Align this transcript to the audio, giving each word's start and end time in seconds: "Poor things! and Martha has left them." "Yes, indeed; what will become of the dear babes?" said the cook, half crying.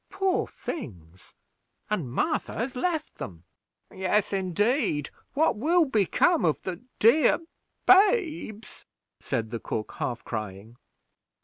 "Poor 0.09 0.47
things! 0.47 1.35
and 1.87 2.11
Martha 2.11 2.55
has 2.57 2.75
left 2.75 3.19
them." 3.19 3.43
"Yes, 3.93 4.33
indeed; 4.33 5.11
what 5.35 5.55
will 5.57 5.85
become 5.85 6.43
of 6.43 6.59
the 6.63 6.81
dear 6.97 7.37
babes?" 7.85 8.87
said 9.19 9.51
the 9.51 9.59
cook, 9.59 9.91
half 9.99 10.23
crying. 10.25 10.75